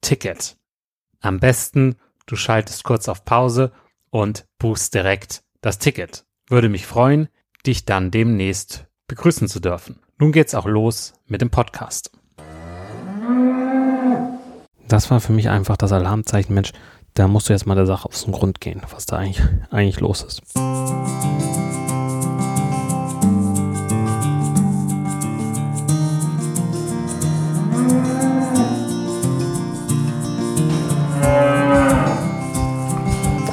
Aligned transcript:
Ticket. 0.00 0.56
Am 1.20 1.40
besten, 1.40 1.96
du 2.26 2.36
schaltest 2.36 2.84
kurz 2.84 3.08
auf 3.08 3.24
Pause 3.24 3.72
und 4.10 4.46
buchst 4.58 4.94
direkt 4.94 5.42
das 5.60 5.78
Ticket. 5.78 6.24
Würde 6.48 6.68
mich 6.68 6.86
freuen, 6.86 7.28
dich 7.66 7.84
dann 7.84 8.10
demnächst 8.10 8.86
begrüßen 9.08 9.48
zu 9.48 9.60
dürfen. 9.60 10.00
Nun 10.18 10.32
geht's 10.32 10.54
auch 10.54 10.66
los 10.66 11.14
mit 11.26 11.42
dem 11.42 11.50
Podcast. 11.50 12.12
Das 14.88 15.10
war 15.10 15.20
für 15.20 15.32
mich 15.32 15.48
einfach 15.48 15.76
das 15.76 15.92
Alarmzeichen, 15.92 16.54
Mensch, 16.54 16.72
da 17.14 17.28
musst 17.28 17.48
du 17.48 17.52
jetzt 17.52 17.66
mal 17.66 17.74
der 17.74 17.86
Sache 17.86 18.06
auf 18.06 18.22
den 18.22 18.32
Grund 18.32 18.60
gehen, 18.60 18.82
was 18.90 19.06
da 19.06 19.16
eigentlich, 19.16 19.44
eigentlich 19.70 20.00
los 20.00 20.22
ist. 20.22 20.42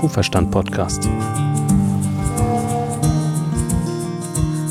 Kuhverstand 0.08 0.52
Podcast. 0.52 1.10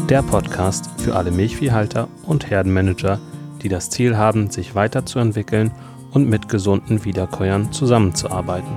Der 0.09 0.23
Podcast 0.23 0.89
für 0.97 1.15
alle 1.15 1.31
Milchviehhalter 1.31 2.09
und 2.25 2.49
Herdenmanager, 2.49 3.21
die 3.61 3.69
das 3.69 3.91
Ziel 3.91 4.17
haben, 4.17 4.51
sich 4.51 4.75
weiterzuentwickeln 4.75 5.73
und 6.13 6.27
mit 6.27 6.49
gesunden 6.49 7.05
Wiederkäuern 7.05 7.71
zusammenzuarbeiten. 7.71 8.71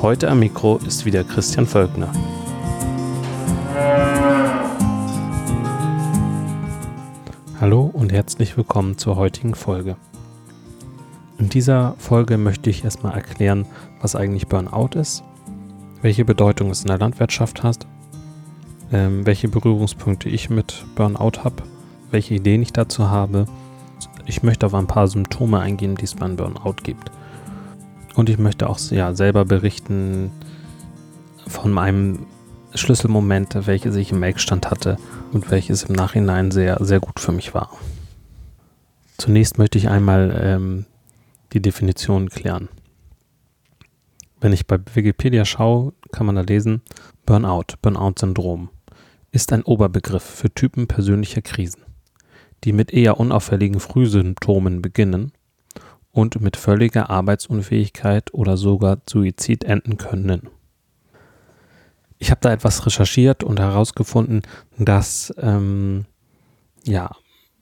Heute 0.00 0.30
am 0.30 0.38
Mikro 0.38 0.78
ist 0.86 1.04
wieder 1.04 1.24
Christian 1.24 1.66
Völkner. 1.66 2.12
Hallo 7.60 7.90
und 7.92 8.12
herzlich 8.12 8.56
willkommen 8.56 8.96
zur 8.96 9.16
heutigen 9.16 9.56
Folge. 9.56 9.96
In 11.38 11.48
dieser 11.48 11.94
Folge 11.98 12.36
möchte 12.36 12.68
ich 12.68 12.84
erstmal 12.84 13.14
erklären, 13.14 13.64
was 14.00 14.16
eigentlich 14.16 14.48
Burnout 14.48 14.98
ist, 14.98 15.22
welche 16.02 16.24
Bedeutung 16.24 16.70
es 16.70 16.80
in 16.80 16.88
der 16.88 16.98
Landwirtschaft 16.98 17.62
hat, 17.62 17.86
ähm, 18.92 19.24
welche 19.24 19.48
Berührungspunkte 19.48 20.28
ich 20.28 20.50
mit 20.50 20.84
Burnout 20.96 21.44
habe, 21.44 21.62
welche 22.10 22.34
Ideen 22.34 22.62
ich 22.62 22.72
dazu 22.72 23.08
habe. 23.08 23.46
Ich 24.26 24.42
möchte 24.42 24.66
auf 24.66 24.74
ein 24.74 24.88
paar 24.88 25.06
Symptome 25.06 25.60
eingehen, 25.60 25.94
die 25.94 26.04
es 26.04 26.16
beim 26.16 26.34
Burnout 26.34 26.82
gibt. 26.82 27.12
Und 28.16 28.28
ich 28.28 28.38
möchte 28.38 28.68
auch 28.68 28.80
ja, 28.90 29.14
selber 29.14 29.44
berichten 29.44 30.32
von 31.46 31.70
meinem 31.70 32.26
Schlüsselmoment, 32.74 33.66
welches 33.66 33.94
ich 33.94 34.10
im 34.10 34.18
Melkstand 34.18 34.72
hatte 34.72 34.96
und 35.32 35.52
welches 35.52 35.84
im 35.84 35.94
Nachhinein 35.94 36.50
sehr, 36.50 36.78
sehr 36.84 36.98
gut 36.98 37.20
für 37.20 37.32
mich 37.32 37.54
war. 37.54 37.70
Zunächst 39.18 39.56
möchte 39.56 39.78
ich 39.78 39.88
einmal 39.88 40.36
ähm, 40.42 40.84
die 41.52 41.62
Definition 41.62 42.28
klären. 42.28 42.68
Wenn 44.40 44.52
ich 44.52 44.66
bei 44.66 44.78
Wikipedia 44.94 45.44
schaue, 45.44 45.92
kann 46.12 46.26
man 46.26 46.36
da 46.36 46.42
lesen, 46.42 46.82
Burnout, 47.26 47.74
Burnout-Syndrom 47.82 48.70
ist 49.32 49.52
ein 49.52 49.62
Oberbegriff 49.62 50.22
für 50.22 50.52
Typen 50.52 50.86
persönlicher 50.86 51.42
Krisen, 51.42 51.82
die 52.64 52.72
mit 52.72 52.92
eher 52.92 53.18
unauffälligen 53.18 53.80
Frühsymptomen 53.80 54.80
beginnen 54.80 55.32
und 56.12 56.40
mit 56.40 56.56
völliger 56.56 57.10
Arbeitsunfähigkeit 57.10 58.32
oder 58.32 58.56
sogar 58.56 58.98
Suizid 59.08 59.64
enden 59.64 59.98
können. 59.98 60.48
Ich 62.18 62.30
habe 62.30 62.40
da 62.40 62.52
etwas 62.52 62.84
recherchiert 62.86 63.44
und 63.44 63.60
herausgefunden, 63.60 64.42
dass 64.78 65.32
ähm, 65.38 66.06
ja, 66.84 67.10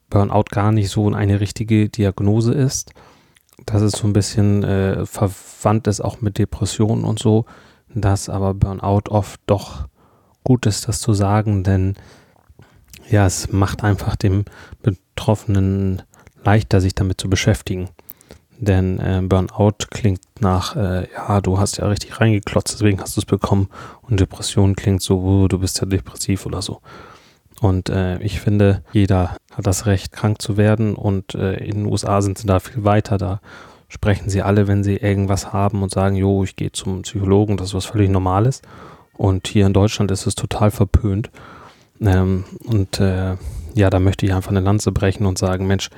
Burnout 0.08 0.44
gar 0.50 0.72
nicht 0.72 0.90
so 0.90 1.12
eine 1.12 1.40
richtige 1.40 1.88
Diagnose 1.88 2.54
ist 2.54 2.92
dass 3.64 3.82
es 3.82 3.92
so 3.92 4.06
ein 4.06 4.12
bisschen 4.12 4.62
äh, 4.62 5.06
verwandt 5.06 5.86
ist 5.86 6.00
auch 6.00 6.20
mit 6.20 6.38
Depressionen 6.38 7.04
und 7.04 7.18
so, 7.18 7.46
dass 7.94 8.28
aber 8.28 8.54
Burnout 8.54 9.10
oft 9.10 9.40
doch 9.46 9.86
gut 10.44 10.66
ist, 10.66 10.88
das 10.88 11.00
zu 11.00 11.14
sagen, 11.14 11.64
denn 11.64 11.94
ja, 13.08 13.26
es 13.26 13.52
macht 13.52 13.84
einfach 13.84 14.16
dem 14.16 14.44
Betroffenen 14.82 16.02
leichter, 16.44 16.80
sich 16.80 16.94
damit 16.94 17.20
zu 17.20 17.30
beschäftigen. 17.30 17.88
Denn 18.58 18.98
äh, 18.98 19.22
Burnout 19.22 19.86
klingt 19.90 20.20
nach, 20.40 20.76
äh, 20.76 21.08
ja, 21.12 21.40
du 21.40 21.58
hast 21.58 21.76
ja 21.78 21.86
richtig 21.88 22.20
reingeklotzt, 22.20 22.74
deswegen 22.74 23.00
hast 23.00 23.16
du 23.16 23.20
es 23.20 23.26
bekommen. 23.26 23.68
Und 24.02 24.20
Depression 24.20 24.76
klingt 24.76 25.02
so, 25.02 25.46
du 25.48 25.58
bist 25.58 25.80
ja 25.80 25.86
depressiv 25.86 26.46
oder 26.46 26.62
so. 26.62 26.80
Und 27.60 27.88
äh, 27.88 28.18
ich 28.18 28.40
finde, 28.40 28.82
jeder 28.92 29.36
hat 29.52 29.66
das 29.66 29.86
Recht, 29.86 30.12
krank 30.12 30.42
zu 30.42 30.56
werden. 30.56 30.94
Und 30.94 31.34
äh, 31.34 31.54
in 31.54 31.76
den 31.76 31.86
USA 31.86 32.20
sind 32.20 32.38
sie 32.38 32.46
da 32.46 32.60
viel 32.60 32.84
weiter. 32.84 33.18
Da 33.18 33.40
sprechen 33.88 34.28
sie 34.28 34.42
alle, 34.42 34.68
wenn 34.68 34.84
sie 34.84 34.96
irgendwas 34.96 35.52
haben 35.52 35.82
und 35.82 35.92
sagen, 35.92 36.16
jo, 36.16 36.44
ich 36.44 36.56
gehe 36.56 36.72
zum 36.72 37.02
Psychologen, 37.02 37.56
das 37.56 37.68
ist 37.68 37.74
was 37.74 37.84
völlig 37.86 38.10
Normales. 38.10 38.62
Und 39.14 39.48
hier 39.48 39.66
in 39.66 39.72
Deutschland 39.72 40.10
ist 40.10 40.26
es 40.26 40.34
total 40.34 40.70
verpönt. 40.70 41.30
Ähm, 42.00 42.44
und 42.66 43.00
äh, 43.00 43.36
ja, 43.74 43.90
da 43.90 43.98
möchte 44.00 44.26
ich 44.26 44.34
einfach 44.34 44.50
eine 44.50 44.60
Lanze 44.60 44.92
brechen 44.92 45.26
und 45.26 45.38
sagen, 45.38 45.66
Mensch, 45.66 45.90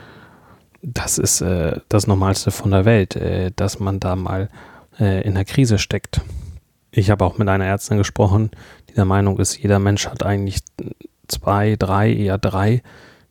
das 0.83 1.19
ist 1.19 1.41
äh, 1.41 1.81
das 1.89 2.07
Normalste 2.07 2.51
von 2.51 2.71
der 2.71 2.85
Welt, 2.85 3.17
äh, 3.17 3.51
dass 3.57 3.81
man 3.81 3.99
da 3.99 4.15
mal 4.15 4.49
äh, 5.01 5.23
in 5.23 5.35
der 5.35 5.45
Krise 5.45 5.79
steckt. 5.79 6.21
Ich 6.91 7.11
habe 7.11 7.25
auch 7.25 7.39
mit 7.39 7.49
einer 7.49 7.67
Ärztin 7.67 7.99
gesprochen, 7.99 8.51
die 8.89 8.95
der 8.95 9.05
Meinung 9.05 9.39
ist, 9.39 9.59
jeder 9.59 9.79
Mensch 9.79 10.07
hat 10.07 10.23
eigentlich 10.23 10.61
zwei, 11.29 11.77
drei, 11.79 12.13
eher 12.13 12.39
drei 12.39 12.83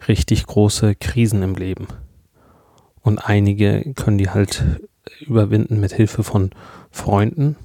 richtig 0.07 0.45
große 0.45 0.95
Krisen 0.95 1.43
im 1.43 1.55
Leben. 1.55 1.87
Und 3.01 3.19
einige 3.19 3.93
können 3.95 4.17
die 4.17 4.29
halt 4.29 4.63
überwinden 5.21 5.79
mit 5.79 5.93
Hilfe 5.93 6.23
von 6.23 6.51
Freunden, 6.91 7.55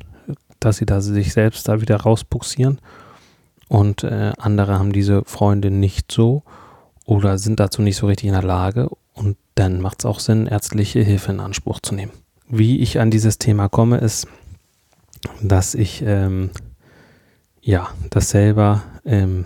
dass 0.60 0.76
sie 0.76 0.86
da 0.86 1.00
sich 1.00 1.32
selbst 1.32 1.68
da 1.68 1.80
wieder 1.80 1.96
rausbuxieren. 1.96 2.80
Und 3.68 4.04
äh, 4.04 4.32
andere 4.38 4.78
haben 4.78 4.92
diese 4.92 5.24
Freunde 5.24 5.70
nicht 5.70 6.12
so 6.12 6.42
oder 7.04 7.38
sind 7.38 7.58
dazu 7.58 7.82
nicht 7.82 7.96
so 7.96 8.06
richtig 8.06 8.28
in 8.28 8.34
der 8.34 8.42
Lage. 8.42 8.88
Und 9.14 9.36
dann 9.54 9.80
macht 9.80 10.00
es 10.00 10.06
auch 10.06 10.20
Sinn, 10.20 10.46
ärztliche 10.46 11.00
Hilfe 11.00 11.32
in 11.32 11.40
Anspruch 11.40 11.80
zu 11.80 11.94
nehmen. 11.94 12.12
Wie 12.48 12.80
ich 12.80 13.00
an 13.00 13.10
dieses 13.10 13.38
Thema 13.38 13.68
komme, 13.68 13.98
ist, 13.98 14.26
dass 15.42 15.74
ich 15.74 16.02
ähm, 16.06 16.50
ja 17.60 17.88
das 18.10 18.30
selber 18.30 18.82
ähm, 19.04 19.44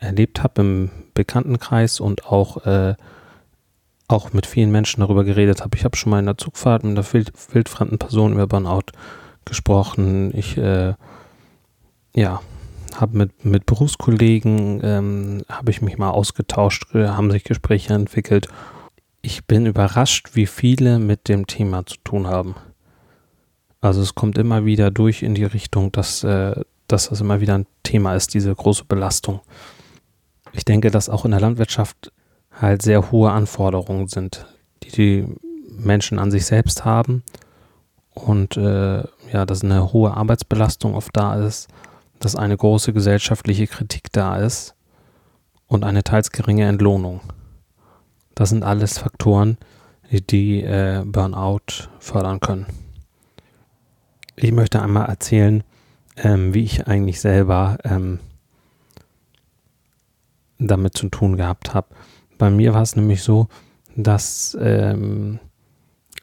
erlebt 0.00 0.42
habe 0.42 0.62
im 0.62 0.90
Bekanntenkreis 1.14 2.00
und 2.00 2.26
auch, 2.26 2.64
äh, 2.66 2.94
auch 4.08 4.32
mit 4.32 4.46
vielen 4.46 4.72
Menschen 4.72 5.00
darüber 5.00 5.24
geredet 5.24 5.60
habe. 5.62 5.76
Ich 5.76 5.84
habe 5.84 5.96
schon 5.96 6.10
mal 6.10 6.18
in 6.18 6.26
der 6.26 6.38
Zugfahrt 6.38 6.82
mit 6.82 6.98
einer 6.98 7.12
wild, 7.12 7.32
wildfremden 7.54 7.98
Person 7.98 8.32
über 8.32 8.46
Burnout 8.46 8.92
gesprochen. 9.44 10.32
Ich 10.34 10.56
äh, 10.56 10.94
ja, 12.14 12.40
habe 12.96 13.16
mit, 13.16 13.44
mit 13.44 13.66
Berufskollegen, 13.66 14.80
ähm, 14.82 15.42
habe 15.48 15.70
ich 15.70 15.82
mich 15.82 15.98
mal 15.98 16.10
ausgetauscht, 16.10 16.94
äh, 16.94 17.08
haben 17.08 17.30
sich 17.30 17.44
Gespräche 17.44 17.94
entwickelt. 17.94 18.48
Ich 19.22 19.46
bin 19.46 19.66
überrascht, 19.66 20.30
wie 20.32 20.46
viele 20.46 20.98
mit 20.98 21.28
dem 21.28 21.46
Thema 21.46 21.84
zu 21.84 21.96
tun 22.02 22.26
haben. 22.26 22.54
Also 23.82 24.00
es 24.02 24.14
kommt 24.14 24.38
immer 24.38 24.64
wieder 24.64 24.90
durch 24.90 25.22
in 25.22 25.34
die 25.34 25.44
Richtung, 25.44 25.92
dass, 25.92 26.24
äh, 26.24 26.54
dass 26.88 27.08
das 27.10 27.20
immer 27.20 27.40
wieder 27.40 27.54
ein 27.56 27.66
Thema 27.82 28.14
ist, 28.14 28.34
diese 28.34 28.54
große 28.54 28.84
Belastung. 28.84 29.40
Ich 30.52 30.64
denke, 30.64 30.90
dass 30.90 31.08
auch 31.08 31.24
in 31.24 31.30
der 31.30 31.40
Landwirtschaft 31.40 32.12
halt 32.52 32.82
sehr 32.82 33.10
hohe 33.10 33.30
Anforderungen 33.30 34.08
sind, 34.08 34.46
die 34.82 34.90
die 34.90 35.26
Menschen 35.68 36.18
an 36.18 36.30
sich 36.30 36.46
selbst 36.46 36.84
haben 36.84 37.22
und 38.14 38.56
äh, 38.56 39.04
ja, 39.32 39.46
dass 39.46 39.64
eine 39.64 39.92
hohe 39.92 40.16
Arbeitsbelastung 40.16 40.94
oft 40.94 41.16
da 41.16 41.34
ist, 41.36 41.68
dass 42.18 42.36
eine 42.36 42.56
große 42.56 42.92
gesellschaftliche 42.92 43.66
Kritik 43.66 44.12
da 44.12 44.36
ist 44.36 44.74
und 45.66 45.84
eine 45.84 46.02
teils 46.02 46.32
geringe 46.32 46.66
Entlohnung. 46.66 47.20
Das 48.34 48.50
sind 48.50 48.62
alles 48.62 48.98
Faktoren, 48.98 49.58
die 50.10 50.62
äh, 50.62 51.02
Burnout 51.04 51.88
fördern 51.98 52.40
können. 52.40 52.66
Ich 54.36 54.52
möchte 54.52 54.82
einmal 54.82 55.08
erzählen, 55.08 55.62
ähm, 56.16 56.54
wie 56.54 56.64
ich 56.64 56.86
eigentlich 56.86 57.20
selber 57.20 57.78
ähm, 57.84 58.18
damit 60.68 60.96
zu 60.96 61.08
tun 61.08 61.36
gehabt 61.36 61.74
habe. 61.74 61.88
Bei 62.38 62.50
mir 62.50 62.74
war 62.74 62.82
es 62.82 62.96
nämlich 62.96 63.22
so, 63.22 63.48
dass, 63.96 64.56
ähm, 64.60 65.40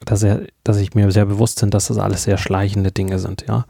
dass, 0.06 0.24
er, 0.24 0.48
dass 0.64 0.78
ich 0.78 0.96
mir 0.96 1.12
sehr 1.12 1.26
bewusst 1.26 1.60
bin, 1.60 1.70
dass 1.70 1.88
das 1.88 1.98
alles 1.98 2.24
sehr 2.24 2.38
schleichende 2.38 2.92
Dinge 2.92 3.20
sind, 3.20 3.46
ja, 3.48 3.66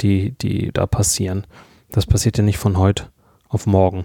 die, 0.00 0.32
die 0.38 0.70
da 0.72 0.86
passieren. 0.86 1.46
Das 1.90 2.06
passiert 2.06 2.38
ja 2.38 2.44
nicht 2.44 2.58
von 2.58 2.76
heute 2.76 3.06
auf 3.48 3.66
morgen. 3.66 4.04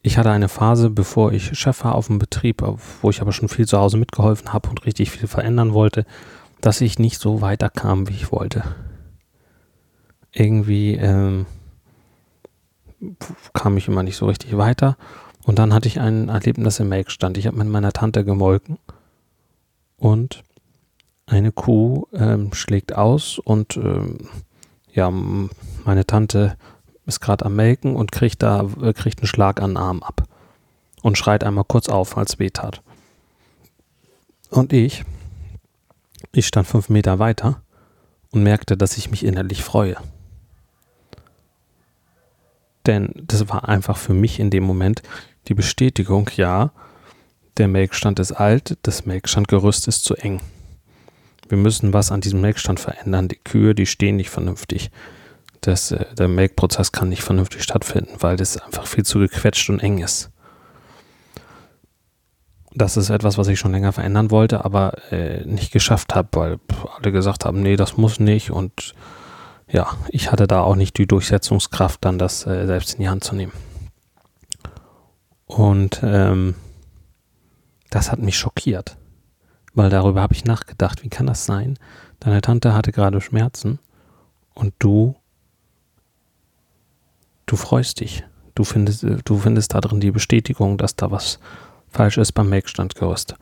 Ich 0.00 0.16
hatte 0.16 0.30
eine 0.30 0.48
Phase, 0.48 0.90
bevor 0.90 1.32
ich 1.32 1.58
Chef 1.58 1.84
war 1.84 1.94
auf 1.94 2.06
dem 2.06 2.18
Betrieb, 2.18 2.62
wo 3.02 3.10
ich 3.10 3.20
aber 3.20 3.32
schon 3.32 3.48
viel 3.48 3.66
zu 3.66 3.78
Hause 3.78 3.96
mitgeholfen 3.96 4.52
habe 4.52 4.68
und 4.70 4.86
richtig 4.86 5.10
viel 5.10 5.26
verändern 5.26 5.74
wollte, 5.74 6.06
dass 6.60 6.80
ich 6.80 6.98
nicht 6.98 7.20
so 7.20 7.40
weiterkam, 7.40 8.08
wie 8.08 8.14
ich 8.14 8.32
wollte. 8.32 8.62
Irgendwie 10.32 10.94
ähm, 10.94 11.46
kam 13.52 13.76
ich 13.76 13.88
immer 13.88 14.02
nicht 14.02 14.16
so 14.16 14.26
richtig 14.26 14.56
weiter. 14.56 14.96
Und 15.44 15.58
dann 15.58 15.72
hatte 15.72 15.88
ich 15.88 16.00
ein 16.00 16.28
Erlebnis 16.28 16.78
im 16.80 16.88
Melkstand. 16.88 17.38
Ich 17.38 17.46
habe 17.46 17.56
mit 17.56 17.68
meiner 17.68 17.92
Tante 17.92 18.24
gemolken 18.24 18.78
und 19.96 20.44
eine 21.26 21.52
Kuh 21.52 22.06
ähm, 22.12 22.52
schlägt 22.52 22.94
aus 22.94 23.38
und 23.38 23.76
ähm, 23.76 24.28
ja, 24.92 25.10
meine 25.10 26.06
Tante 26.06 26.56
ist 27.06 27.20
gerade 27.20 27.44
am 27.46 27.56
Melken 27.56 27.96
und 27.96 28.12
kriegt 28.12 28.42
da 28.42 28.68
äh, 28.82 28.92
kriegt 28.92 29.20
einen 29.20 29.28
Schlag 29.28 29.60
an 29.60 29.72
den 29.72 29.76
Arm 29.76 30.02
ab 30.02 30.24
und 31.02 31.16
schreit 31.18 31.44
einmal 31.44 31.64
kurz 31.64 31.88
auf, 31.88 32.16
als 32.16 32.38
weh 32.38 32.50
tat. 32.50 32.82
Und 34.50 34.72
ich, 34.72 35.04
ich 36.32 36.46
stand 36.46 36.66
fünf 36.66 36.88
Meter 36.88 37.18
weiter 37.18 37.62
und 38.30 38.42
merkte, 38.42 38.76
dass 38.76 38.96
ich 38.96 39.10
mich 39.10 39.24
innerlich 39.24 39.62
freue. 39.62 39.96
Denn 42.88 43.12
das 43.14 43.48
war 43.50 43.68
einfach 43.68 43.98
für 43.98 44.14
mich 44.14 44.40
in 44.40 44.48
dem 44.48 44.64
Moment 44.64 45.02
die 45.46 45.54
Bestätigung, 45.54 46.30
ja, 46.36 46.72
der 47.58 47.68
Melkstand 47.68 48.18
ist 48.18 48.32
alt, 48.32 48.78
das 48.82 49.04
Melkstandgerüst 49.04 49.86
ist 49.88 50.04
zu 50.04 50.14
eng. 50.16 50.40
Wir 51.48 51.58
müssen 51.58 51.92
was 51.92 52.10
an 52.10 52.22
diesem 52.22 52.40
Melkstand 52.40 52.80
verändern. 52.80 53.28
Die 53.28 53.36
Kühe, 53.36 53.74
die 53.74 53.84
stehen 53.84 54.16
nicht 54.16 54.30
vernünftig. 54.30 54.90
Das, 55.60 55.90
äh, 55.90 56.06
der 56.14 56.28
Melkprozess 56.28 56.90
kann 56.90 57.10
nicht 57.10 57.22
vernünftig 57.22 57.62
stattfinden, 57.62 58.16
weil 58.20 58.36
das 58.36 58.56
einfach 58.56 58.86
viel 58.86 59.04
zu 59.04 59.18
gequetscht 59.18 59.68
und 59.68 59.80
eng 59.80 59.98
ist. 59.98 60.30
Das 62.74 62.96
ist 62.96 63.10
etwas, 63.10 63.36
was 63.36 63.48
ich 63.48 63.58
schon 63.58 63.72
länger 63.72 63.92
verändern 63.92 64.30
wollte, 64.30 64.64
aber 64.64 65.12
äh, 65.12 65.44
nicht 65.44 65.72
geschafft 65.72 66.14
habe, 66.14 66.28
weil 66.32 66.60
alle 66.96 67.12
gesagt 67.12 67.44
haben, 67.44 67.60
nee, 67.60 67.76
das 67.76 67.98
muss 67.98 68.18
nicht 68.18 68.50
und 68.50 68.94
ja, 69.70 69.96
ich 70.08 70.32
hatte 70.32 70.46
da 70.46 70.62
auch 70.62 70.76
nicht 70.76 70.96
die 70.98 71.06
Durchsetzungskraft, 71.06 72.04
dann 72.04 72.18
das 72.18 72.46
äh, 72.46 72.66
selbst 72.66 72.94
in 72.94 73.00
die 73.00 73.08
Hand 73.08 73.24
zu 73.24 73.34
nehmen. 73.34 73.52
Und 75.46 76.00
ähm, 76.02 76.54
das 77.90 78.10
hat 78.10 78.18
mich 78.18 78.38
schockiert, 78.38 78.96
weil 79.74 79.90
darüber 79.90 80.20
habe 80.20 80.34
ich 80.34 80.44
nachgedacht, 80.44 81.02
wie 81.02 81.08
kann 81.08 81.26
das 81.26 81.44
sein? 81.44 81.78
Deine 82.20 82.40
Tante 82.40 82.74
hatte 82.74 82.92
gerade 82.92 83.20
Schmerzen 83.20 83.78
und 84.54 84.74
du, 84.78 85.16
du 87.46 87.56
freust 87.56 88.00
dich. 88.00 88.24
Du 88.54 88.64
findest, 88.64 89.06
du 89.24 89.38
findest 89.38 89.74
da 89.74 89.80
drin 89.80 90.00
die 90.00 90.10
Bestätigung, 90.10 90.78
dass 90.78 90.96
da 90.96 91.10
was 91.10 91.38
falsch 91.88 92.18
ist 92.18 92.32
beim 92.32 92.48
Melkstandgerüst. 92.48 93.36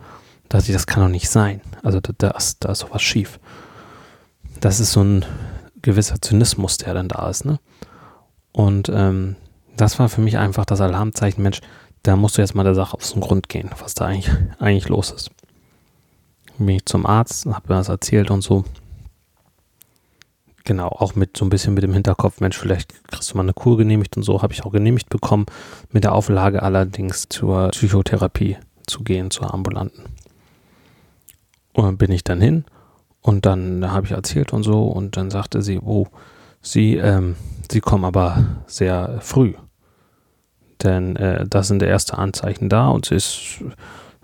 Da 0.49 0.59
dachte 0.59 0.71
ich, 0.71 0.77
das 0.77 0.87
kann 0.87 1.03
doch 1.03 1.09
nicht 1.09 1.31
sein. 1.31 1.63
Also 1.83 2.01
da, 2.01 2.13
da, 2.19 2.31
ist, 2.33 2.65
da 2.65 2.73
ist 2.73 2.81
sowas 2.81 3.03
schief. 3.03 3.41
Das 4.61 4.79
ist 4.79 4.93
so 4.93 5.03
ein 5.03 5.25
gewisser 5.87 6.21
Zynismus, 6.21 6.77
der 6.77 6.93
dann 6.93 7.09
da 7.09 7.31
ist. 7.31 7.47
Ne? 7.47 7.59
Und 8.53 8.91
ähm, 8.93 9.37
das 9.77 9.99
war 9.99 10.09
für 10.09 10.21
mich 10.21 10.37
einfach 10.37 10.67
das 10.67 10.83
Alarmzeichen, 10.83 11.43
Mensch, 11.43 11.61
da 12.03 12.17
musst 12.17 12.37
du 12.37 12.43
jetzt 12.43 12.55
mal 12.55 12.65
der 12.65 12.75
Sache 12.75 12.95
auf 12.95 13.13
den 13.13 13.23
Grund 13.23 13.49
gehen, 13.49 13.71
was 13.79 13.95
da 13.95 14.07
eigentlich, 14.07 14.31
eigentlich 14.59 14.89
los 14.89 15.11
ist. 15.11 15.31
Bin 16.59 16.77
ich 16.77 16.87
zum 16.87 17.07
Arzt, 17.07 17.47
habe 17.47 17.69
mir 17.69 17.79
das 17.79 17.89
erzählt 17.89 18.31
und 18.31 18.43
so. 18.43 18.65
Genau, 20.65 20.89
auch 20.89 21.15
mit 21.15 21.37
so 21.37 21.45
ein 21.45 21.51
bisschen 21.51 21.75
mit 21.75 21.85
dem 21.85 21.93
Hinterkopf, 21.93 22.41
Mensch, 22.41 22.59
vielleicht 22.59 23.07
kriegst 23.09 23.31
du 23.31 23.37
mal 23.37 23.45
eine 23.45 23.53
Kur 23.53 23.77
genehmigt 23.77 24.17
und 24.17 24.25
so, 24.25 24.43
habe 24.43 24.53
ich 24.53 24.65
auch 24.65 24.73
genehmigt 24.73 25.09
bekommen, 25.09 25.47
mit 25.93 26.03
der 26.03 26.13
Auflage 26.13 26.63
allerdings 26.63 27.29
zur 27.29 27.69
Psychotherapie 27.69 28.57
zu 28.87 29.05
gehen, 29.05 29.31
zur 29.31 29.55
ambulanten. 29.55 30.05
Und 31.73 31.99
bin 31.99 32.11
ich 32.11 32.25
dann 32.25 32.41
hin 32.41 32.65
und 33.27 33.45
dann 33.45 33.91
habe 33.91 34.07
ich 34.07 34.13
erzählt 34.13 34.53
und 34.53 34.63
so 34.63 34.85
und 34.85 35.17
dann 35.17 35.33
sagte 35.33 35.61
sie, 35.61 35.81
oh, 35.81 36.07
sie, 36.63 36.95
ähm, 36.95 37.35
sie 37.69 37.81
kommen 37.81 38.05
aber 38.05 38.47
sehr 38.69 39.19
früh. 39.21 39.55
Denn 40.85 41.17
äh, 41.17 41.45
das 41.45 41.67
sind 41.67 41.83
die 41.83 41.87
ersten 41.87 42.15
Anzeichen 42.15 42.69
da 42.69 42.87
und 42.87 43.07
sie 43.07 43.17
ist 43.17 43.65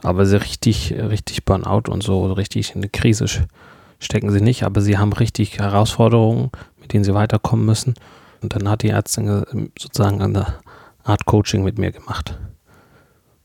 aber 0.02 0.24
sie 0.24 0.40
richtig, 0.40 0.94
richtig 0.94 1.44
Burnout 1.44 1.90
und 1.90 2.04
so, 2.04 2.32
richtig 2.32 2.76
in 2.76 2.82
eine 2.82 2.90
Krise 2.90 3.26
stecken 3.98 4.30
sie 4.30 4.40
nicht, 4.40 4.62
aber 4.62 4.80
sie 4.80 4.98
haben 4.98 5.12
richtig 5.12 5.58
Herausforderungen, 5.58 6.50
mit 6.80 6.92
denen 6.92 7.02
sie 7.02 7.14
weiterkommen 7.14 7.66
müssen. 7.66 7.94
Und 8.40 8.54
dann 8.54 8.68
hat 8.68 8.82
die 8.82 8.90
Ärztin 8.90 9.70
sozusagen 9.76 10.22
eine 10.22 10.46
Art 11.02 11.24
Coaching 11.24 11.64
mit 11.64 11.76
mir 11.76 11.90
gemacht. 11.90 12.38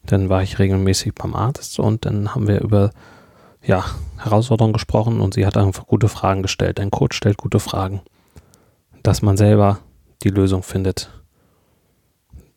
Dann 0.06 0.30
war 0.30 0.44
ich 0.44 0.60
regelmäßig 0.60 1.16
beim 1.16 1.34
Arzt 1.34 1.80
und 1.80 2.06
dann 2.06 2.36
haben 2.36 2.48
wir 2.48 2.62
über 2.62 2.92
ja, 3.68 3.86
Herausforderungen 4.18 4.74
gesprochen 4.74 5.20
und 5.20 5.34
sie 5.34 5.46
hat 5.46 5.58
einfach 5.58 5.86
gute 5.86 6.08
Fragen 6.08 6.42
gestellt. 6.42 6.80
Ein 6.80 6.90
Coach 6.90 7.16
stellt 7.16 7.38
gute 7.38 7.60
Fragen, 7.60 8.02
dass 9.04 9.22
man 9.22 9.38
selber 9.38 9.80
die 10.24 10.30
Lösung 10.30 10.64
findet. 10.64 11.10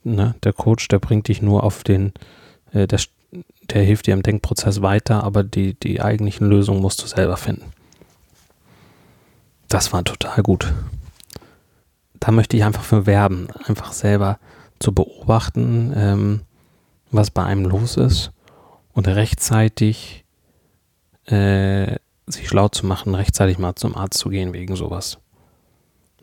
Ne? 0.05 0.35
Der 0.45 0.53
Coach, 0.53 0.89
der 0.89 1.01
bringt 1.01 1.29
dich 1.29 1.43
nur 1.43 1.65
auf 1.65 1.83
den, 1.83 2.15
äh, 2.73 2.87
der, 2.87 3.01
der 3.69 3.83
hilft 3.83 4.07
dir 4.07 4.15
im 4.15 4.23
Denkprozess 4.23 4.81
weiter, 4.81 5.25
aber 5.25 5.43
die, 5.43 5.75
die 5.75 6.01
eigentlichen 6.01 6.49
Lösungen 6.49 6.81
musst 6.81 7.03
du 7.03 7.07
selber 7.07 7.37
finden. 7.37 7.73
Das 9.69 9.93
war 9.93 10.05
total 10.05 10.43
gut. 10.43 10.73
Da 12.15 12.33
möchte 12.33 12.57
ich 12.57 12.65
einfach 12.65 12.83
für 12.83 13.07
werben, 13.07 13.49
einfach 13.67 13.93
selber 13.93 14.39
zu 14.79 14.93
beobachten, 14.93 15.93
ähm, 15.95 16.41
was 17.11 17.31
bei 17.31 17.45
einem 17.45 17.65
los 17.65 17.97
ist 17.97 18.31
und 18.93 19.09
rechtzeitig 19.09 20.25
äh, 21.31 21.97
sich 22.27 22.49
schlau 22.49 22.69
zu 22.69 22.87
machen, 22.87 23.15
rechtzeitig 23.15 23.59
mal 23.59 23.75
zum 23.75 23.97
Arzt 23.97 24.19
zu 24.19 24.29
gehen 24.29 24.53
wegen 24.53 24.77
sowas. 24.77 25.19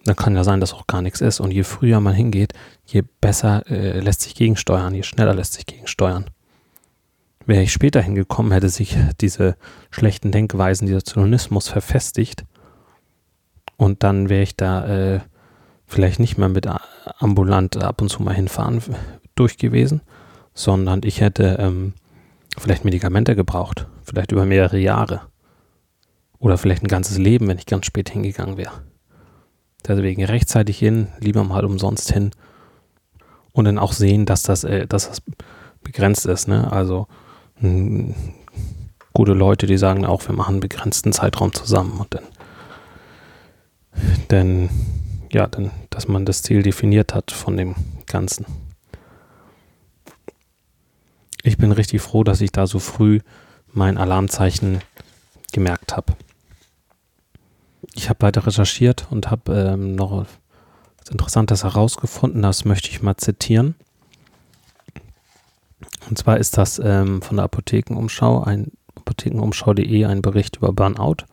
Dann 0.06 0.16
kann 0.16 0.36
ja 0.36 0.44
sein, 0.44 0.62
dass 0.62 0.74
auch 0.74 0.88
gar 0.88 1.02
nichts 1.02 1.20
ist. 1.20 1.40
Und 1.40 1.52
je 1.52 1.64
früher 1.64 2.00
man 2.00 2.14
hingeht, 2.14 2.54
je 2.86 3.04
besser 3.20 3.70
äh, 3.70 4.00
lässt 4.00 4.22
sich 4.22 4.36
gegensteuern, 4.36 4.94
je 4.94 5.04
schneller 5.04 5.34
lässt 5.34 5.54
sich 5.54 5.66
gegensteuern. 5.66 6.26
Wäre 7.46 7.64
ich 7.64 7.74
später 7.74 8.02
hingekommen, 8.02 8.52
hätte 8.52 8.70
sich 8.70 8.98
diese 9.22 9.56
schlechten 9.90 10.32
Denkweisen, 10.32 10.88
dieser 10.88 11.04
Zynismus 11.04 11.68
verfestigt. 11.68 12.46
Und 13.76 14.04
dann 14.04 14.30
wäre 14.30 14.44
ich 14.44 14.56
da 14.56 15.16
äh, 15.16 15.20
vielleicht 15.86 16.20
nicht 16.20 16.38
mehr 16.38 16.50
mit 16.50 16.68
ambulant 17.20 17.78
ab 17.78 18.02
und 18.02 18.10
zu 18.10 18.22
mal 18.22 18.34
hinfahren 18.34 18.82
durch 19.36 19.58
gewesen, 19.58 20.02
sondern 20.54 21.02
ich 21.04 21.22
hätte 21.22 21.58
ähm, 21.60 21.94
vielleicht 22.58 22.86
Medikamente 22.86 23.36
gebraucht, 23.36 23.88
vielleicht 24.04 24.32
über 24.32 24.46
mehrere 24.46 24.78
Jahre. 24.78 25.22
Oder 26.40 26.58
vielleicht 26.58 26.84
ein 26.84 26.88
ganzes 26.88 27.18
Leben, 27.18 27.48
wenn 27.48 27.58
ich 27.58 27.66
ganz 27.66 27.86
spät 27.86 28.10
hingegangen 28.10 28.58
wäre. 28.58 28.84
Deswegen 29.88 30.24
rechtzeitig 30.24 30.78
hin, 30.78 31.08
lieber 31.20 31.44
mal 31.44 31.66
umsonst 31.66 32.12
hin. 32.12 32.32
Und 33.54 33.66
dann 33.66 33.80
auch 33.80 33.94
sehen, 33.94 34.26
dass 34.26 34.44
das, 34.44 34.64
äh, 34.64 34.86
dass 34.86 35.08
das 35.08 35.22
begrenzt 35.82 36.26
ist. 36.26 36.48
Ne? 36.48 36.72
Also 36.72 37.08
mh, 37.60 38.14
gute 39.14 39.34
Leute, 39.34 39.66
die 39.66 39.78
sagen 39.78 40.06
auch, 40.06 40.28
wir 40.28 40.36
machen 40.36 40.56
einen 40.56 40.60
begrenzten 40.60 41.12
Zeitraum 41.12 41.54
zusammen. 41.54 42.00
Und 42.00 42.14
dann, 42.14 42.24
dann, 44.28 44.70
ja, 45.32 45.48
dann, 45.48 45.72
dass 45.90 46.08
man 46.08 46.26
das 46.26 46.44
Ziel 46.44 46.62
definiert 46.62 47.16
hat 47.16 47.32
von 47.32 47.58
dem 47.58 47.76
Ganzen. 48.06 48.46
Ich 51.48 51.58
bin 51.58 51.72
richtig 51.72 52.02
froh, 52.02 52.24
dass 52.24 52.42
ich 52.42 52.52
da 52.52 52.68
so 52.68 52.80
früh 52.80 53.20
mein 53.72 53.98
Alarmzeichen 53.98 54.82
gemerkt 55.52 55.96
habe 55.96 56.16
ich 57.98 58.10
habe 58.10 58.22
weiter 58.22 58.46
recherchiert 58.46 59.08
und 59.10 59.32
habe 59.32 59.54
ähm, 59.54 59.96
noch 59.96 60.12
was 60.12 61.10
Interessantes 61.10 61.64
herausgefunden. 61.64 62.42
Das 62.42 62.64
möchte 62.64 62.90
ich 62.90 63.02
mal 63.02 63.18
zitieren. 63.18 63.76
Und 66.08 66.18
zwar 66.18 66.38
ist 66.38 66.58
das 66.58 66.80
ähm, 66.84 67.22
von 67.22 67.38
der 67.38 67.46
Apothekenumschau, 67.46 68.44
ein 68.44 68.72
apothekenumschau.de, 68.96 70.06
ein 70.06 70.22
Bericht 70.22 70.58
über 70.58 70.72
Burnout. 70.72 71.26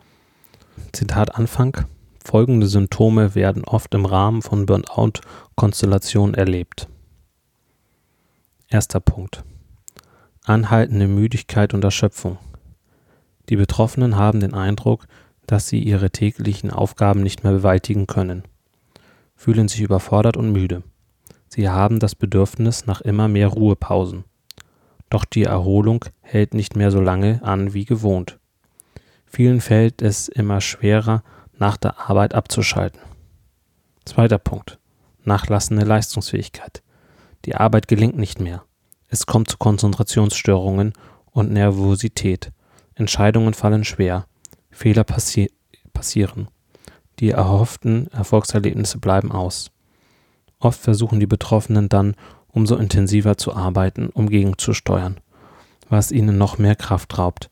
Zitat 0.93 1.37
Anfang. 1.37 1.85
Folgende 2.25 2.67
Symptome 2.67 3.35
werden 3.35 3.65
oft 3.65 3.95
im 3.95 4.07
Rahmen 4.07 4.41
von 4.41 4.65
Burnout-Konstellationen 4.65 6.35
erlebt. 6.35 6.89
Erster 8.69 9.01
Punkt. 9.01 9.45
Anhaltende 10.47 11.09
Müdigkeit 11.09 11.73
und 11.73 11.83
Erschöpfung. 11.85 12.37
Die 13.49 13.57
Betroffenen 13.57 14.17
haben 14.17 14.41
den 14.41 14.53
Eindruck, 14.53 15.07
dass 15.47 15.69
sie 15.69 15.79
ihre 15.79 16.11
täglichen 16.11 16.71
Aufgaben 16.71 17.23
nicht 17.23 17.45
mehr 17.45 17.53
bewältigen 17.55 18.07
können, 18.07 18.43
fühlen 19.35 19.69
sich 19.69 19.81
überfordert 19.81 20.37
und 20.37 20.53
müde. 20.53 20.83
Sie 21.49 21.71
haben 21.71 21.99
das 21.99 22.15
Bedürfnis 22.15 22.85
nach 22.85 23.01
immer 23.01 23.27
mehr 23.27 23.49
Ruhepausen. 23.49 24.25
Doch 25.09 25.25
die 25.25 25.45
Erholung 25.45 26.05
hält 26.21 26.53
nicht 26.53 26.77
mehr 26.77 26.91
so 26.91 27.01
lange 27.01 27.43
an 27.43 27.73
wie 27.73 27.87
gewohnt. 27.87 28.39
Vielen 29.25 29.63
fällt 29.63 30.03
es 30.03 30.29
immer 30.29 30.61
schwerer, 30.61 31.23
nach 31.59 31.79
der 31.79 32.11
Arbeit 32.11 32.35
abzuschalten. 32.35 33.01
Zweiter 34.05 34.39
Punkt. 34.39 34.79
Nachlassende 35.25 35.87
Leistungsfähigkeit. 35.87 36.83
Die 37.47 37.55
Arbeit 37.55 37.89
gelingt 37.89 38.19
nicht 38.19 38.41
mehr. 38.41 38.63
Es 39.15 39.27
kommt 39.27 39.49
zu 39.49 39.59
Konzentrationsstörungen 39.59 40.93
und 41.31 41.53
Nervosität. 41.53 42.51
Entscheidungen 42.97 43.55
fallen 43.55 43.85
schwer. 43.85 44.27
Fehler 44.73 45.05
passi 45.05 45.53
passieren. 45.93 46.49
Die 47.21 47.31
erhofften 47.31 48.09
Erfolgserlebnisse 48.09 48.99
bleiben 48.99 49.31
aus. 49.31 49.71
Oft 50.59 50.81
versuchen 50.81 51.21
die 51.21 51.29
Betroffenen 51.29 51.89
dann 51.89 52.17
umso 52.49 52.75
intensiver 52.75 53.37
zu 53.37 53.55
arbeiten, 53.55 54.09
um 54.09 54.29
gegenzusteuern, 54.29 55.21
was 55.89 56.11
ihnen 56.11 56.37
noch 56.37 56.59
mehr 56.59 56.75
Kraft 56.75 57.17
raubt. 57.17 57.51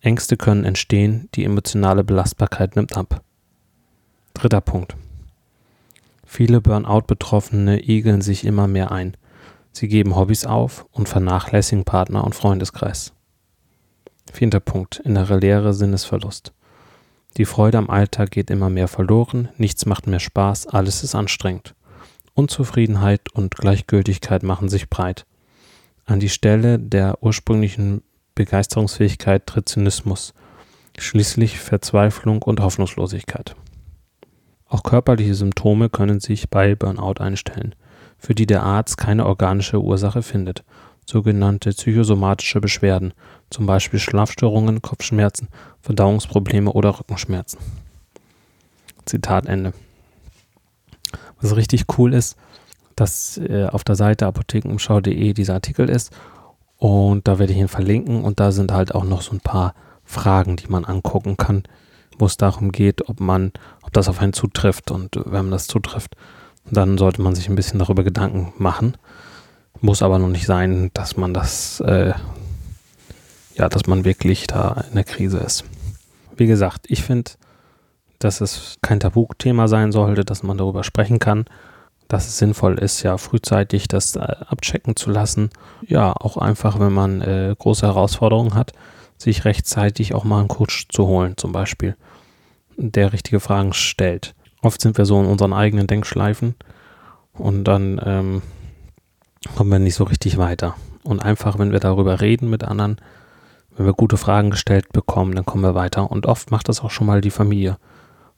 Ängste 0.00 0.36
können 0.36 0.64
entstehen, 0.64 1.28
die 1.36 1.44
emotionale 1.44 2.02
Belastbarkeit 2.02 2.74
nimmt 2.74 2.96
ab. 2.96 3.22
Dritter 4.34 4.60
Punkt. 4.60 4.96
Viele 6.26 6.60
Burnout-Betroffene 6.60 7.88
igeln 7.88 8.20
sich 8.20 8.44
immer 8.44 8.66
mehr 8.66 8.90
ein. 8.90 9.16
Sie 9.74 9.88
geben 9.88 10.14
Hobbys 10.14 10.46
auf 10.46 10.86
und 10.92 11.08
vernachlässigen 11.08 11.84
Partner 11.84 12.22
und 12.22 12.36
Freundeskreis. 12.36 13.12
Vierter 14.32 14.60
Punkt. 14.60 15.00
Innere 15.00 15.38
Leere, 15.38 15.74
Sinnesverlust. 15.74 16.52
Die 17.36 17.44
Freude 17.44 17.78
am 17.78 17.90
Alltag 17.90 18.30
geht 18.30 18.50
immer 18.50 18.70
mehr 18.70 18.86
verloren, 18.86 19.48
nichts 19.56 19.84
macht 19.84 20.06
mehr 20.06 20.20
Spaß, 20.20 20.68
alles 20.68 21.02
ist 21.02 21.16
anstrengend. 21.16 21.74
Unzufriedenheit 22.34 23.32
und 23.32 23.56
Gleichgültigkeit 23.56 24.44
machen 24.44 24.68
sich 24.68 24.88
breit. 24.88 25.26
An 26.04 26.20
die 26.20 26.28
Stelle 26.28 26.78
der 26.78 27.20
ursprünglichen 27.20 28.02
Begeisterungsfähigkeit 28.36 29.44
tritt 29.46 29.68
Zynismus, 29.68 30.34
schließlich 30.96 31.58
Verzweiflung 31.58 32.42
und 32.42 32.60
Hoffnungslosigkeit. 32.60 33.56
Auch 34.66 34.84
körperliche 34.84 35.34
Symptome 35.34 35.90
können 35.90 36.20
sich 36.20 36.48
bei 36.48 36.76
Burnout 36.76 37.20
einstellen, 37.20 37.74
für 38.18 38.34
die 38.34 38.46
der 38.46 38.62
Arzt 38.62 38.96
keine 38.96 39.26
organische 39.26 39.80
Ursache 39.80 40.22
findet 40.22 40.64
sogenannte 41.06 41.70
psychosomatische 41.70 42.60
Beschwerden, 42.60 43.12
zum 43.50 43.66
Beispiel 43.66 43.98
Schlafstörungen, 43.98 44.82
Kopfschmerzen, 44.82 45.48
Verdauungsprobleme 45.82 46.72
oder 46.72 46.98
Rückenschmerzen. 46.98 47.58
Zitat 49.04 49.46
Ende. 49.46 49.72
Was 51.40 51.56
richtig 51.56 51.84
cool 51.98 52.14
ist, 52.14 52.36
dass 52.96 53.38
äh, 53.38 53.66
auf 53.66 53.84
der 53.84 53.96
Seite 53.96 54.26
apothekenumschau.de 54.26 55.32
dieser 55.34 55.54
Artikel 55.54 55.88
ist 55.90 56.12
und 56.78 57.28
da 57.28 57.38
werde 57.38 57.52
ich 57.52 57.58
ihn 57.58 57.68
verlinken 57.68 58.24
und 58.24 58.40
da 58.40 58.52
sind 58.52 58.72
halt 58.72 58.94
auch 58.94 59.04
noch 59.04 59.22
so 59.22 59.32
ein 59.32 59.40
paar 59.40 59.74
Fragen, 60.04 60.56
die 60.56 60.68
man 60.68 60.84
angucken 60.84 61.36
kann, 61.36 61.64
wo 62.18 62.26
es 62.26 62.36
darum 62.36 62.72
geht, 62.72 63.08
ob 63.08 63.20
man, 63.20 63.52
ob 63.82 63.92
das 63.92 64.08
auf 64.08 64.20
einen 64.20 64.32
zutrifft 64.32 64.90
und 64.90 65.16
wenn 65.16 65.44
man 65.44 65.50
das 65.50 65.66
zutrifft, 65.66 66.16
dann 66.70 66.98
sollte 66.98 67.22
man 67.22 67.34
sich 67.34 67.48
ein 67.48 67.56
bisschen 67.56 67.78
darüber 67.78 68.04
Gedanken 68.04 68.52
machen. 68.58 68.96
Muss 69.80 70.02
aber 70.02 70.18
noch 70.18 70.28
nicht 70.28 70.46
sein, 70.46 70.90
dass 70.94 71.16
man 71.16 71.34
das, 71.34 71.80
äh, 71.80 72.14
ja, 73.54 73.68
dass 73.68 73.86
man 73.86 74.04
wirklich 74.04 74.46
da 74.46 74.84
in 74.88 74.94
der 74.94 75.04
Krise 75.04 75.38
ist. 75.38 75.64
Wie 76.36 76.46
gesagt, 76.46 76.86
ich 76.88 77.02
finde, 77.02 77.32
dass 78.18 78.40
es 78.40 78.78
kein 78.82 79.00
Tabuthema 79.00 79.68
sein 79.68 79.92
sollte, 79.92 80.24
dass 80.24 80.42
man 80.42 80.58
darüber 80.58 80.84
sprechen 80.84 81.18
kann, 81.18 81.44
dass 82.08 82.26
es 82.28 82.38
sinnvoll 82.38 82.78
ist, 82.78 83.02
ja, 83.02 83.18
frühzeitig 83.18 83.88
das 83.88 84.16
äh, 84.16 84.20
abchecken 84.20 84.96
zu 84.96 85.10
lassen. 85.10 85.50
Ja, 85.86 86.12
auch 86.12 86.36
einfach, 86.36 86.78
wenn 86.78 86.92
man 86.92 87.20
äh, 87.20 87.54
große 87.58 87.86
Herausforderungen 87.86 88.54
hat, 88.54 88.72
sich 89.18 89.44
rechtzeitig 89.44 90.14
auch 90.14 90.24
mal 90.24 90.40
einen 90.40 90.48
Coach 90.48 90.88
zu 90.88 91.06
holen, 91.06 91.36
zum 91.36 91.52
Beispiel, 91.52 91.96
der 92.76 93.12
richtige 93.12 93.40
Fragen 93.40 93.72
stellt. 93.72 94.34
Oft 94.64 94.80
sind 94.80 94.96
wir 94.96 95.04
so 95.04 95.20
in 95.20 95.26
unseren 95.26 95.52
eigenen 95.52 95.86
Denkschleifen 95.86 96.54
und 97.34 97.64
dann 97.64 98.00
ähm, 98.02 98.42
kommen 99.56 99.70
wir 99.70 99.78
nicht 99.78 99.94
so 99.94 100.04
richtig 100.04 100.38
weiter. 100.38 100.74
Und 101.02 101.22
einfach, 101.22 101.58
wenn 101.58 101.70
wir 101.70 101.80
darüber 101.80 102.22
reden 102.22 102.48
mit 102.48 102.64
anderen, 102.64 102.96
wenn 103.76 103.84
wir 103.84 103.92
gute 103.92 104.16
Fragen 104.16 104.48
gestellt 104.48 104.90
bekommen, 104.90 105.34
dann 105.34 105.44
kommen 105.44 105.62
wir 105.62 105.74
weiter. 105.74 106.10
Und 106.10 106.24
oft 106.24 106.50
macht 106.50 106.70
das 106.70 106.80
auch 106.80 106.90
schon 106.90 107.06
mal 107.06 107.20
die 107.20 107.30
Familie 107.30 107.76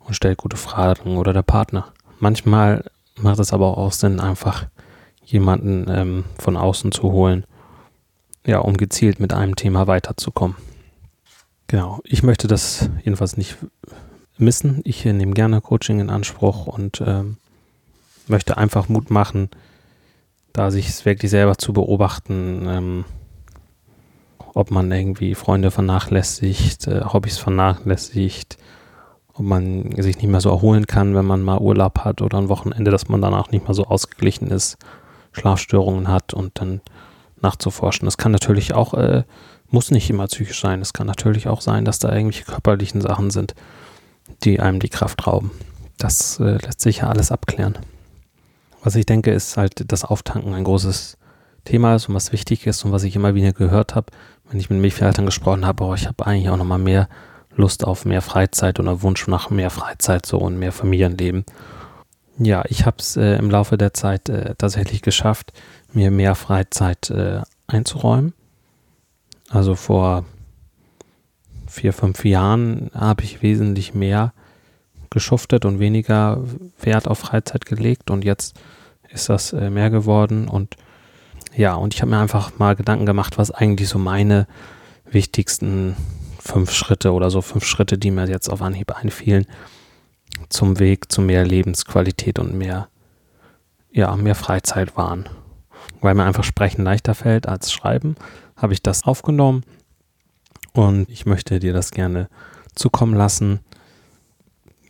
und 0.00 0.14
stellt 0.14 0.38
gute 0.38 0.56
Fragen 0.56 1.16
oder 1.16 1.32
der 1.32 1.42
Partner. 1.42 1.92
Manchmal 2.18 2.84
macht 3.14 3.38
es 3.38 3.52
aber 3.52 3.78
auch 3.78 3.92
Sinn, 3.92 4.18
einfach 4.18 4.66
jemanden 5.24 5.86
ähm, 5.88 6.24
von 6.40 6.56
außen 6.56 6.90
zu 6.90 7.12
holen, 7.12 7.44
ja, 8.44 8.58
um 8.58 8.76
gezielt 8.76 9.20
mit 9.20 9.32
einem 9.32 9.54
Thema 9.54 9.86
weiterzukommen. 9.86 10.56
Genau, 11.68 12.00
ich 12.02 12.24
möchte 12.24 12.48
das 12.48 12.90
jedenfalls 13.04 13.36
nicht 13.36 13.58
missen. 14.38 14.80
Ich 14.84 15.04
nehme 15.04 15.32
gerne 15.32 15.60
Coaching 15.60 16.00
in 16.00 16.10
Anspruch 16.10 16.66
und 16.66 17.02
ähm, 17.04 17.36
möchte 18.26 18.56
einfach 18.56 18.88
Mut 18.88 19.10
machen, 19.10 19.50
da 20.52 20.70
sich 20.70 21.04
wirklich 21.04 21.30
selber 21.30 21.58
zu 21.58 21.72
beobachten, 21.72 22.66
ähm, 22.68 23.04
ob 24.54 24.70
man 24.70 24.90
irgendwie 24.90 25.34
Freunde 25.34 25.70
vernachlässigt, 25.70 26.86
äh, 26.86 27.02
Hobbys 27.04 27.38
vernachlässigt, 27.38 28.56
ob 29.34 29.44
man 29.44 29.90
sich 30.00 30.16
nicht 30.16 30.30
mehr 30.30 30.40
so 30.40 30.48
erholen 30.48 30.86
kann, 30.86 31.14
wenn 31.14 31.26
man 31.26 31.42
mal 31.42 31.58
Urlaub 31.58 32.00
hat 32.00 32.22
oder 32.22 32.38
ein 32.38 32.48
Wochenende, 32.48 32.90
dass 32.90 33.08
man 33.08 33.20
danach 33.20 33.50
nicht 33.50 33.66
mehr 33.66 33.74
so 33.74 33.84
ausgeglichen 33.84 34.48
ist, 34.48 34.78
Schlafstörungen 35.32 36.08
hat 36.08 36.32
und 36.32 36.58
dann 36.58 36.80
nachzuforschen. 37.42 38.06
Das 38.06 38.16
kann 38.16 38.32
natürlich 38.32 38.72
auch 38.72 38.94
äh, 38.94 39.24
Muss 39.68 39.90
nicht 39.90 40.08
immer 40.08 40.26
psychisch 40.26 40.60
sein. 40.60 40.80
Es 40.80 40.92
kann 40.92 41.06
natürlich 41.06 41.48
auch 41.48 41.60
sein, 41.60 41.84
dass 41.84 41.98
da 41.98 42.10
irgendwelche 42.10 42.44
körperlichen 42.44 43.00
Sachen 43.00 43.30
sind, 43.30 43.54
die 44.44 44.60
einem 44.60 44.80
die 44.80 44.88
Kraft 44.88 45.26
rauben. 45.26 45.50
Das 45.98 46.38
äh, 46.40 46.58
lässt 46.58 46.80
sich 46.80 46.98
ja 46.98 47.08
alles 47.08 47.32
abklären. 47.32 47.78
Was 48.82 48.94
ich 48.94 49.06
denke, 49.06 49.32
ist 49.32 49.56
halt, 49.56 49.90
dass 49.90 50.04
Auftanken 50.04 50.54
ein 50.54 50.64
großes 50.64 51.16
Thema 51.64 51.96
ist 51.96 52.08
und 52.08 52.14
was 52.14 52.32
wichtig 52.32 52.66
ist 52.66 52.84
und 52.84 52.92
was 52.92 53.02
ich 53.02 53.16
immer 53.16 53.34
wieder 53.34 53.52
gehört 53.52 53.94
habe, 53.94 54.12
wenn 54.48 54.60
ich 54.60 54.70
mit 54.70 54.80
Milchviehhaltern 54.80 55.26
gesprochen 55.26 55.66
habe, 55.66 55.84
oh, 55.84 55.94
ich 55.94 56.06
habe 56.06 56.24
eigentlich 56.24 56.48
auch 56.48 56.56
nochmal 56.56 56.78
mehr 56.78 57.08
Lust 57.56 57.84
auf 57.84 58.04
mehr 58.04 58.22
Freizeit 58.22 58.78
oder 58.78 59.02
Wunsch 59.02 59.26
nach 59.26 59.50
mehr 59.50 59.70
Freizeit 59.70 60.26
so 60.26 60.38
und 60.38 60.58
mehr 60.58 60.72
Familienleben. 60.72 61.44
Ja, 62.38 62.64
ich 62.68 62.84
habe 62.84 62.98
es 62.98 63.16
äh, 63.16 63.36
im 63.36 63.50
Laufe 63.50 63.78
der 63.78 63.94
Zeit 63.94 64.28
äh, 64.28 64.54
tatsächlich 64.56 65.02
geschafft, 65.02 65.52
mir 65.92 66.10
mehr 66.10 66.34
Freizeit 66.34 67.10
äh, 67.10 67.40
einzuräumen. 67.66 68.34
Also 69.48 69.74
vor 69.74 70.24
vier, 71.76 71.92
fünf 71.92 72.24
Jahren 72.24 72.90
habe 72.94 73.22
ich 73.22 73.42
wesentlich 73.42 73.94
mehr 73.94 74.32
geschuftet 75.10 75.64
und 75.64 75.78
weniger 75.78 76.42
Wert 76.80 77.06
auf 77.06 77.18
Freizeit 77.18 77.66
gelegt 77.66 78.10
und 78.10 78.24
jetzt 78.24 78.58
ist 79.10 79.28
das 79.28 79.52
äh, 79.52 79.70
mehr 79.70 79.90
geworden 79.90 80.48
und 80.48 80.76
ja, 81.54 81.74
und 81.74 81.94
ich 81.94 82.02
habe 82.02 82.10
mir 82.10 82.18
einfach 82.18 82.58
mal 82.58 82.76
Gedanken 82.76 83.06
gemacht, 83.06 83.38
was 83.38 83.50
eigentlich 83.50 83.88
so 83.88 83.98
meine 83.98 84.46
wichtigsten 85.10 85.96
fünf 86.38 86.72
Schritte 86.72 87.12
oder 87.12 87.30
so 87.30 87.40
fünf 87.40 87.64
Schritte, 87.64 87.98
die 87.98 88.10
mir 88.10 88.28
jetzt 88.28 88.48
auf 88.48 88.62
Anhieb 88.62 88.94
einfielen, 88.94 89.46
zum 90.48 90.78
Weg 90.78 91.10
zu 91.10 91.20
mehr 91.20 91.46
Lebensqualität 91.46 92.38
und 92.38 92.54
mehr, 92.54 92.88
ja, 93.90 94.16
mehr 94.16 94.34
Freizeit 94.34 94.96
waren. 94.96 95.28
Weil 96.00 96.14
mir 96.14 96.24
einfach 96.24 96.44
Sprechen 96.44 96.84
leichter 96.84 97.14
fällt 97.14 97.48
als 97.48 97.72
Schreiben, 97.72 98.16
habe 98.56 98.74
ich 98.74 98.82
das 98.82 99.04
aufgenommen 99.04 99.62
und 100.76 101.08
ich 101.08 101.24
möchte 101.24 101.58
dir 101.58 101.72
das 101.72 101.90
gerne 101.90 102.28
zukommen 102.74 103.14
lassen, 103.14 103.60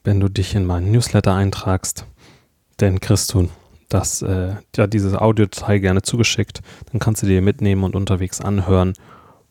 wenn 0.02 0.18
du 0.18 0.28
dich 0.28 0.56
in 0.56 0.64
meinen 0.64 0.90
Newsletter 0.90 1.32
eintragst. 1.32 2.06
Denn 2.80 2.98
kriegst 2.98 3.32
du 3.32 3.48
das, 3.88 4.20
äh, 4.20 4.56
ja, 4.74 4.88
dieses 4.88 5.14
Audiodatei 5.14 5.78
gerne 5.78 6.02
zugeschickt. 6.02 6.60
Dann 6.90 6.98
kannst 6.98 7.22
du 7.22 7.26
dir 7.26 7.40
mitnehmen 7.40 7.84
und 7.84 7.94
unterwegs 7.94 8.40
anhören. 8.40 8.94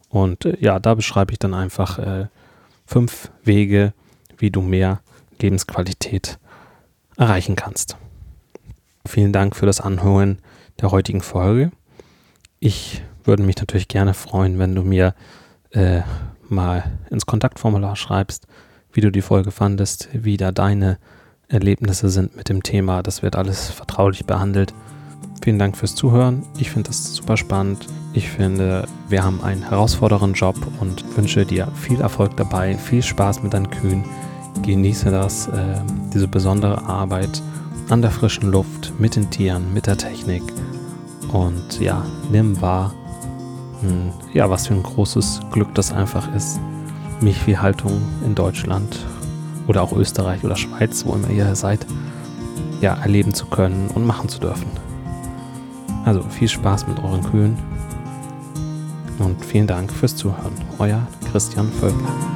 Und 0.10 0.44
äh, 0.44 0.58
ja, 0.60 0.80
da 0.80 0.94
beschreibe 0.96 1.32
ich 1.32 1.39
dann 1.39 1.54
einfach 1.54 2.00
äh, 2.00 2.27
fünf 2.86 3.32
Wege, 3.46 3.94
wie 4.38 4.51
du 4.51 4.62
mehr 4.62 5.00
Lebensqualität 5.39 6.38
erreichen 7.15 7.56
kannst. 7.56 7.96
Vielen 9.08 9.32
Dank 9.32 9.56
für 9.56 9.65
das 9.65 9.80
Anhören 9.80 10.39
der 10.82 10.92
heutigen 10.92 11.22
Folge. 11.22 11.72
Ich 12.60 13.04
würde 13.24 13.44
mich 13.44 13.56
natürlich 13.56 13.88
gerne 13.88 14.13
freuen, 14.13 14.60
wenn 14.60 14.75
du 14.75 14.84
mir 14.84 15.15
äh, 15.75 16.01
mal 16.50 16.84
ins 17.10 17.25
Kontaktformular 17.25 17.96
schreibst, 17.96 18.48
wie 18.91 19.01
du 19.01 19.12
die 19.12 19.22
Folge 19.22 19.51
fandest, 19.51 20.10
wie 20.13 20.38
da 20.38 20.51
deine 20.51 20.98
Erlebnisse 21.48 22.10
sind 22.10 22.36
mit 22.36 22.50
dem 22.50 22.63
Thema. 22.63 23.03
Das 23.03 23.22
wird 23.22 23.36
alles 23.36 23.70
vertraulich 23.70 24.25
behandelt. 24.25 24.74
Vielen 25.44 25.60
Dank 25.60 25.77
fürs 25.77 25.96
Zuhören. 25.96 26.44
Ich 26.58 26.72
finde 26.72 26.88
das 26.89 27.13
super 27.13 27.38
spannend. 27.38 27.86
Ich 28.13 28.29
finde, 28.29 28.88
wir 29.10 29.24
haben 29.24 29.44
einen 29.44 29.62
herausfordernden 29.70 30.34
Job 30.34 30.55
und 30.79 31.05
wünsche 31.15 31.46
dir 31.46 31.67
viel 31.75 32.01
Erfolg 32.01 32.36
dabei, 32.38 32.75
viel 32.77 33.03
Spaß 33.03 33.44
mit 33.44 33.53
deinen 33.53 33.70
Kühen. 33.70 34.03
Genieße 34.63 35.12
das, 35.12 35.48
äh, 35.48 35.82
diese 36.13 36.27
besondere 36.27 36.84
Arbeit 36.86 37.44
an 37.89 38.01
der 38.01 38.12
frischen 38.12 38.50
Luft, 38.50 38.94
mit 38.98 39.15
den 39.15 39.29
Tieren, 39.29 39.74
mit 39.74 39.86
der 39.86 39.98
Technik. 39.98 40.41
Und 41.32 41.79
ja, 41.79 42.03
nimm 42.32 42.60
wahr, 42.62 42.94
hm, 43.89 44.12
ja, 44.34 44.50
was 44.50 44.68
für 44.68 44.74
ein 44.74 44.84
großes 44.84 45.42
Glück 45.51 45.74
das 45.75 45.92
einfach 45.92 46.34
ist, 46.36 46.60
Milchviehhaltung 47.22 48.01
in 48.25 48.36
Deutschland 48.36 49.06
oder 49.68 49.82
auch 49.82 49.94
Österreich 49.94 50.44
oder 50.44 50.56
Schweiz, 50.56 51.06
wo 51.06 51.13
immer 51.13 51.30
ihr 51.30 51.56
seid, 51.56 51.86
ja, 52.81 52.96
erleben 52.96 53.33
zu 53.33 53.46
können 53.48 53.90
und 53.94 54.05
machen 54.05 54.29
zu 54.29 54.40
dürfen. 54.40 54.68
Also 56.05 56.22
viel 56.24 56.48
Spaß 56.48 56.88
mit 56.88 57.00
euren 57.03 57.24
Kühen 57.24 57.57
und 59.20 59.44
vielen 59.44 59.68
Dank 59.68 59.92
fürs 59.92 60.16
Zuhören. 60.16 60.53
Euer 60.77 61.07
Christian 61.31 61.72
Völkler. 61.72 62.34